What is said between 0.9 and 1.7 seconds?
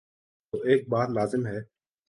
بات لازم ہے۔